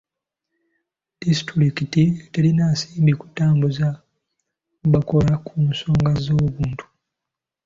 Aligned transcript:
Disitulikiti 1.23 2.03
terina 2.33 2.63
nsimbi 2.73 3.13
kutambuza 3.19 3.87
bakola 4.91 5.33
ku 5.45 5.53
nsonga 5.69 6.11
z'obuntu. 6.23 6.85